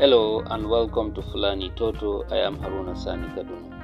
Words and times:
Hello 0.00 0.42
and 0.46 0.66
welcome 0.66 1.12
to 1.12 1.20
Fulani 1.20 1.70
Toto. 1.76 2.24
I 2.30 2.38
am 2.38 2.56
Haruna 2.56 2.96
Sani 2.96 3.26
Kaduna. 3.34 3.82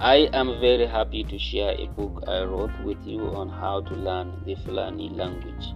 I 0.00 0.30
am 0.32 0.58
very 0.60 0.86
happy 0.86 1.24
to 1.24 1.38
share 1.38 1.72
a 1.72 1.88
book 1.88 2.24
I 2.26 2.44
wrote 2.44 2.72
with 2.82 2.96
you 3.06 3.20
on 3.40 3.50
how 3.50 3.82
to 3.82 3.94
learn 3.94 4.32
the 4.46 4.54
Fulani 4.54 5.10
language. 5.10 5.74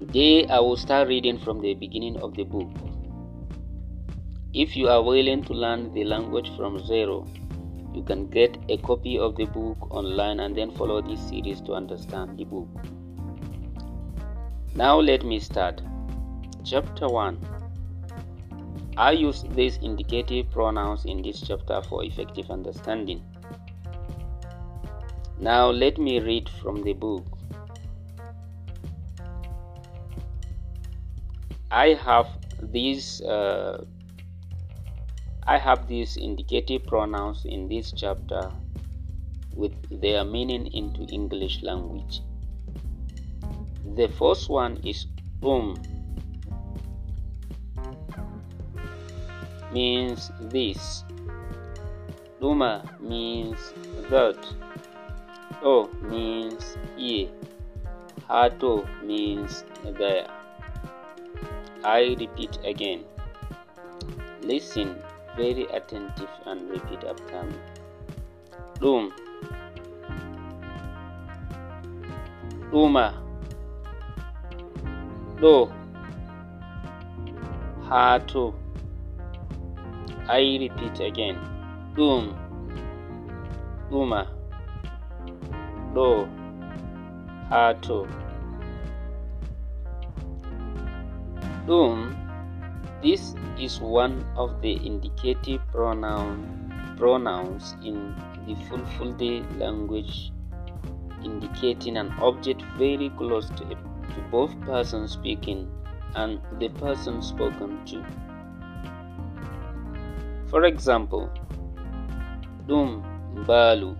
Today 0.00 0.48
I 0.48 0.58
will 0.58 0.76
start 0.76 1.06
reading 1.06 1.38
from 1.38 1.60
the 1.60 1.74
beginning 1.74 2.16
of 2.16 2.34
the 2.34 2.42
book. 2.42 2.72
If 4.52 4.74
you 4.76 4.88
are 4.88 5.00
willing 5.00 5.44
to 5.44 5.52
learn 5.52 5.94
the 5.94 6.02
language 6.02 6.50
from 6.56 6.84
zero, 6.84 7.24
you 7.94 8.02
can 8.02 8.26
get 8.26 8.58
a 8.68 8.78
copy 8.78 9.16
of 9.16 9.36
the 9.36 9.44
book 9.44 9.94
online 9.94 10.40
and 10.40 10.56
then 10.56 10.72
follow 10.72 11.00
this 11.00 11.20
series 11.28 11.60
to 11.60 11.74
understand 11.74 12.36
the 12.36 12.46
book. 12.46 12.68
Now 14.74 14.98
let 14.98 15.24
me 15.24 15.38
start. 15.38 15.82
Chapter 16.64 17.08
1 17.08 17.60
I 18.96 19.12
use 19.12 19.44
these 19.54 19.78
indicative 19.78 20.50
pronouns 20.50 21.06
in 21.06 21.22
this 21.22 21.40
chapter 21.40 21.80
for 21.82 22.04
effective 22.04 22.50
understanding. 22.50 23.22
Now 25.38 25.70
let 25.70 25.96
me 25.96 26.20
read 26.20 26.50
from 26.62 26.82
the 26.82 26.92
book. 26.92 27.24
I 31.70 31.94
have 31.94 32.28
these 32.60 33.22
uh, 33.22 33.84
I 35.46 35.56
have 35.56 35.88
these 35.88 36.18
indicative 36.18 36.84
pronouns 36.84 37.46
in 37.46 37.68
this 37.68 37.92
chapter 37.92 38.52
with 39.56 39.72
their 40.02 40.24
meaning 40.24 40.66
into 40.74 41.04
English 41.04 41.62
language. 41.62 42.20
The 43.96 44.08
first 44.08 44.50
one 44.50 44.76
is 44.84 45.06
um 45.42 45.74
means 49.72 50.30
this. 50.40 51.04
Duma 52.40 52.82
means 53.00 53.72
that. 54.10 54.38
O 55.62 55.88
means 56.02 56.76
ye. 56.96 57.30
Hato 58.28 58.86
means 59.02 59.64
there. 59.98 60.26
I 61.84 62.16
repeat 62.18 62.58
again. 62.64 63.04
Listen 64.42 64.96
very 65.36 65.64
attentive 65.64 66.28
and 66.46 66.70
repeat 66.70 67.04
after 67.04 67.42
me. 67.42 67.54
Dum. 68.80 69.12
Duma. 72.70 73.22
Do. 75.40 75.70
Hato. 77.88 78.54
I 80.28 80.58
repeat 80.60 81.00
again. 81.00 81.36
Um, 81.98 82.36
uma, 83.90 84.26
do, 85.94 86.28
hato. 87.48 88.06
Um, 91.68 92.16
this 93.02 93.34
is 93.58 93.80
one 93.80 94.24
of 94.36 94.60
the 94.62 94.74
indicative 94.86 95.60
pronoun, 95.72 96.94
pronouns 96.96 97.74
in 97.84 98.14
the 98.46 98.54
Fulfulde 98.66 99.44
language, 99.58 100.32
indicating 101.24 101.96
an 101.96 102.12
object 102.20 102.62
very 102.76 103.10
close 103.10 103.48
to, 103.50 103.64
to 103.64 104.20
both 104.30 104.58
person 104.60 105.08
speaking 105.08 105.70
and 106.14 106.40
the 106.58 106.68
person 106.70 107.22
spoken 107.22 107.84
to. 107.86 108.04
for 110.50 110.64
example 110.64 111.24
ɗum 112.68 112.88
mbaalu 113.40 113.90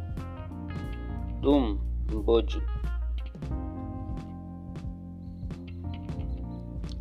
ɗum 1.42 1.64
mboju 2.16 2.60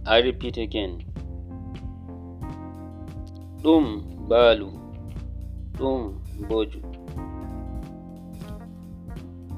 i 0.06 0.22
repeat 0.22 0.58
again. 0.58 0.94
Ɗum 3.64 3.86
mbaalu 4.26 4.68
ɗum 5.78 6.02
mboju 6.40 6.80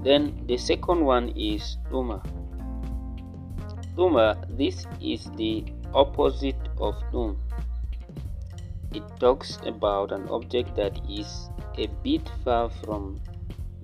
then 0.04 0.34
the 0.48 0.58
second 0.58 1.00
one 1.06 1.30
is 1.36 1.78
ɗuma. 1.92 2.18
Ɗuma 3.96 4.36
this 4.58 4.88
is 5.00 5.32
the 5.38 5.64
opposite 5.94 6.64
of 6.80 6.96
ɗum. 7.12 7.36
It 8.94 9.04
talks 9.20 9.58
about 9.66 10.12
an 10.12 10.28
object 10.28 10.76
that 10.76 11.00
is 11.10 11.50
a 11.78 11.88
bit 12.04 12.30
far 12.44 12.70
from 12.70 13.22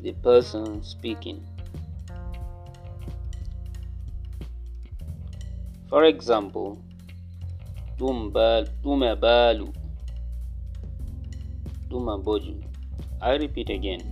the 0.01 0.11
person 0.11 0.83
speaking. 0.83 1.45
For 5.89 6.03
example, 6.03 6.83
Dumabalu. 7.97 9.73
Dumaboju. 11.89 12.61
I 13.21 13.37
repeat 13.37 13.69
again. 13.69 14.03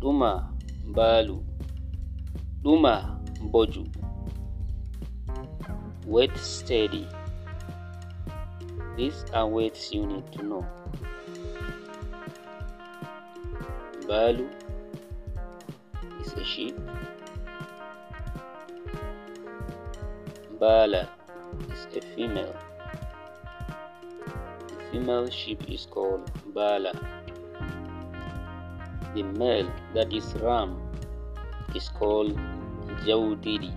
Dumabalu. 0.00 1.44
Dumaboju. 2.64 3.84
Wait 6.06 6.36
steady. 6.38 7.06
These 8.98 9.24
are 9.32 9.46
words 9.46 9.92
you 9.92 10.04
need 10.06 10.26
to 10.32 10.42
know. 10.42 10.66
Balu 14.08 14.48
is 16.20 16.32
a 16.32 16.44
sheep. 16.44 16.74
Bala 20.58 21.08
is 21.70 21.86
a 21.94 22.00
female. 22.16 22.56
The 24.66 24.90
female 24.90 25.30
sheep 25.30 25.62
is 25.70 25.86
called 25.86 26.28
Bala. 26.52 26.92
The 29.14 29.22
male, 29.22 29.70
that 29.94 30.12
is 30.12 30.34
Ram, 30.42 30.76
is 31.72 31.88
called 31.88 32.36
Jaudiri. 33.06 33.72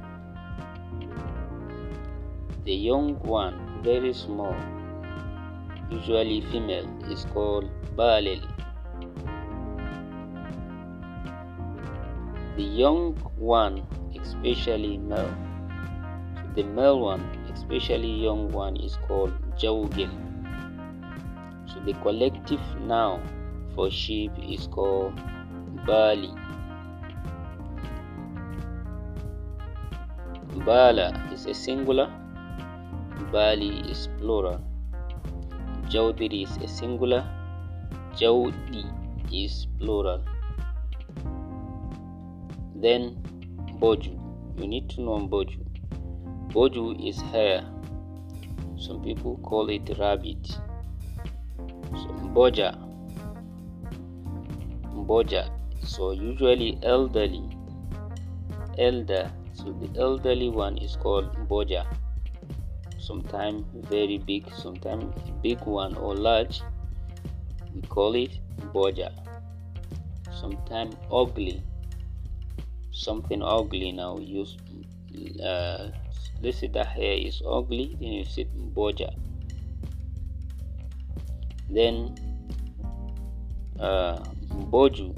The 2.65 2.73
young 2.73 3.19
one, 3.19 3.83
very 3.83 4.13
small, 4.13 4.55
usually 5.91 6.41
female, 6.51 6.87
is 7.09 7.25
called 7.33 7.69
Baleli. 7.95 8.47
The 12.55 12.63
young 12.63 13.15
one, 13.37 13.83
especially 14.21 14.97
male, 14.97 15.33
the 16.55 16.63
male 16.63 16.99
one, 16.99 17.21
especially 17.53 18.11
young 18.23 18.49
one, 18.51 18.77
is 18.77 18.97
called 19.07 19.33
Jaugil. 19.57 20.11
So 21.65 21.79
the 21.85 21.93
collective 22.01 22.61
noun 22.81 23.21
for 23.75 23.89
sheep 23.89 24.31
is 24.37 24.67
called 24.67 25.19
Bali. 25.85 26.33
Bala 30.65 31.29
is 31.33 31.45
a 31.45 31.53
singular, 31.53 32.11
Bali 33.31 33.79
is 33.89 34.09
plural. 34.19 34.70
Jawdiri 35.91 36.43
is 36.43 36.57
a 36.63 36.67
singular. 36.69 37.27
Jawdi 38.15 38.85
is 39.29 39.67
plural. 39.77 40.23
Then 42.75 43.17
Boju. 43.81 44.13
You 44.57 44.67
need 44.67 44.89
to 44.91 45.01
know 45.01 45.19
Boju. 45.27 45.59
Boju 46.53 47.09
is 47.09 47.19
hair. 47.33 47.65
Some 48.77 49.03
people 49.03 49.37
call 49.39 49.69
it 49.69 49.97
rabbit. 49.99 50.47
So 50.47 52.07
Mboja. 52.23 52.71
Mboja. 54.95 55.49
So 55.83 56.11
usually 56.11 56.79
elderly. 56.83 57.43
Elder. 58.77 59.29
So 59.53 59.73
the 59.73 59.99
elderly 59.99 60.47
one 60.47 60.77
is 60.77 60.95
called 60.95 61.35
Mboja. 61.35 61.85
sometimes 63.01 63.65
very 63.89 64.17
big 64.19 64.45
sometimes 64.53 65.13
big 65.41 65.59
one 65.65 65.95
or 65.95 66.15
large 66.15 66.61
we 67.73 67.81
call 67.81 68.15
it 68.15 68.39
boja. 68.73 69.11
Sometimes 70.31 70.95
ugly 71.11 71.63
something 72.91 73.41
ugly 73.41 73.91
now 73.91 74.17
use 74.19 74.57
uh, 75.43 75.89
let's 76.41 76.59
say 76.59 76.67
that 76.67 76.87
hair 76.87 77.13
is 77.13 77.41
ugly 77.47 77.97
then 77.99 78.11
you 78.11 78.25
say 78.25 78.45
boja. 78.75 79.09
Then 81.69 82.15
uh, 83.79 84.19
boju 84.71 85.15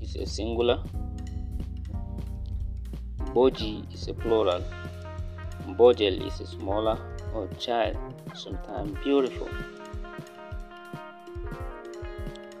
is 0.00 0.16
a 0.16 0.26
singular 0.26 0.82
boji 3.34 3.92
is 3.92 4.08
a 4.08 4.14
plural 4.14 4.62
bojel 5.76 6.26
is 6.26 6.40
a 6.40 6.46
smaller 6.46 7.15
or 7.34 7.48
child, 7.58 7.96
sometimes 8.34 8.96
beautiful. 9.02 9.48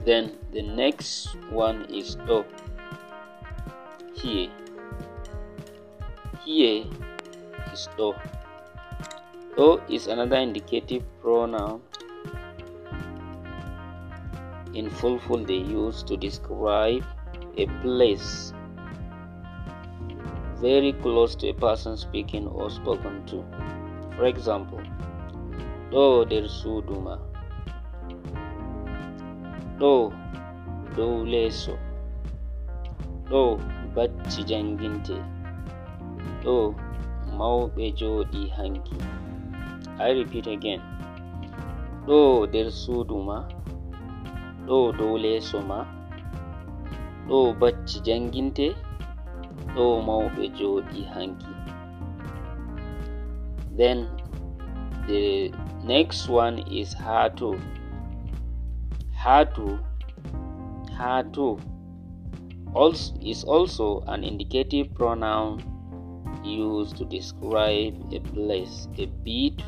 Then 0.04 0.38
the 0.52 0.62
next 0.62 1.34
one 1.50 1.84
is 1.86 2.16
up 2.30 2.46
here. 4.14 4.50
Here 6.44 6.84
is 7.72 7.88
do. 7.96 8.14
Do 9.56 9.80
is 9.88 10.06
another 10.06 10.36
indicative 10.36 11.02
pronoun. 11.20 11.82
In 14.74 14.90
fulful, 14.90 15.44
they 15.44 15.54
use 15.54 16.02
to 16.04 16.16
describe 16.16 17.04
a 17.56 17.66
place 17.82 18.52
very 20.60 20.92
close 20.92 21.34
to 21.36 21.48
a 21.48 21.54
person 21.54 21.96
speaking 21.96 22.46
or 22.46 22.70
spoken 22.70 23.24
to. 23.26 23.44
for 24.16 24.24
example 24.32 24.80
ɗo 25.92 26.04
nder 26.26 26.44
suudu 26.58 26.94
ma 27.06 27.14
ɗo 29.80 29.92
dow 30.96 31.14
leeso 31.32 31.74
ɗo 33.30 33.40
bacci 33.94 34.40
janginte 34.50 35.16
ɗo 36.44 36.56
mawɓe 37.38 37.84
jooɗi 37.98 38.40
hanki. 38.56 38.96
I 39.98 40.08
repeat 40.18 40.46
again 40.56 40.80
ɗo 42.06 42.18
nder 42.48 42.68
suudu 42.80 43.16
ma 43.28 43.36
ɗo 44.66 44.76
dow 44.98 45.14
leeso 45.24 45.58
ma 45.70 45.78
ɗo 47.28 47.38
bacci 47.60 47.96
janginte 48.06 48.66
ɗo 49.74 49.84
mawɓe 50.08 50.42
jooɗi 50.58 51.00
hanki. 51.14 51.50
then 53.76 54.08
the 55.06 55.52
next 55.84 56.28
one 56.28 56.58
is 56.72 56.92
hato. 56.92 57.58
Hato 59.14 59.78
hato 60.96 61.60
also 62.74 63.14
is 63.22 63.44
also 63.44 64.00
an 64.06 64.24
indicative 64.24 64.94
pronoun 64.94 65.62
used 66.44 66.96
to 66.96 67.04
describe 67.04 67.94
a 68.12 68.20
place 68.20 68.88
a 68.98 69.06
bit 69.24 69.62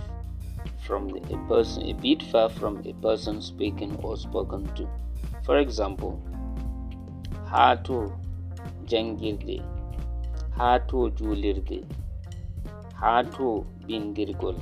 from 0.87 1.09
the, 1.09 1.21
a 1.35 1.39
person 1.49 1.83
a 1.83 1.93
bit 1.95 2.23
far 2.23 2.49
from 2.49 2.79
a 2.87 2.93
person 2.95 3.43
speaking 3.43 3.95
or 3.97 4.17
spoken 4.17 4.65
to. 4.75 4.89
For 5.45 5.59
example 5.59 6.23
hato 7.47 8.19
jangirde 8.87 9.63
how 10.57 10.79
to 10.79 11.11
julirde. 11.19 11.85
haa 13.01 13.23
to 13.37 13.49
bindirgol 13.87 14.57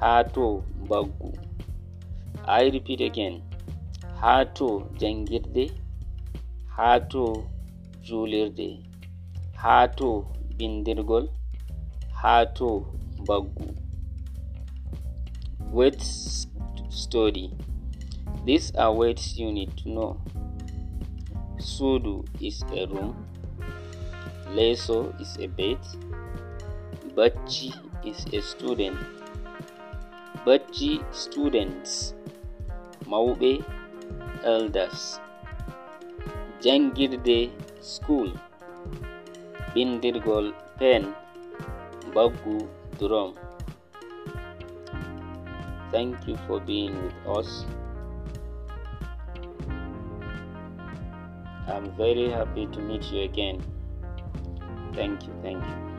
haa 0.00 0.22
to 0.34 0.46
baggu 0.90 1.30
i 2.58 2.70
repeat 2.76 3.00
again 3.10 3.36
haa 4.20 4.44
to 4.60 4.68
jangirde 5.02 5.64
haa 6.76 6.98
to 7.14 7.24
julirde 8.08 8.68
haa 9.62 9.86
to 10.00 10.10
bindirgol 10.58 11.28
haa 12.22 12.44
to 12.60 12.70
baggu 13.28 13.68
weight 15.72 16.02
study 17.02 17.46
these 18.46 18.66
are 18.78 18.92
weights 19.00 19.26
you 19.38 19.52
need 19.52 19.72
to 19.82 19.88
know 19.88 20.10
sudu 21.64 22.24
is 22.40 22.62
a 22.72 22.86
room. 22.86 23.14
Leso 24.54 25.18
is 25.20 25.36
a 25.40 25.48
bed. 25.48 25.78
Bacci 27.16 27.72
is 28.04 28.26
a 28.32 28.42
student. 28.42 28.98
Bacci 30.44 30.98
students. 31.12 32.14
Mauɓe 33.06 33.52
elders. 34.42 35.20
Jangirde 36.60 37.38
school. 37.80 38.32
Bindirgol 39.74 40.52
pen. 40.78 41.14
Baggu 42.14 42.58
drum. 42.98 43.34
Thank 45.92 46.26
you 46.26 46.36
for 46.48 46.58
being 46.58 46.94
with 47.04 47.38
us. 47.38 47.64
I'm 51.68 51.90
very 51.96 52.28
happy 52.28 52.66
to 52.66 52.80
meet 52.80 53.04
you 53.12 53.22
again. 53.22 53.62
Thank 54.92 55.26
you, 55.26 55.34
thank 55.42 55.62
you. 55.62 55.93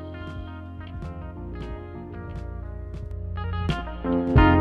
thank 4.05 4.37
you 4.37 4.54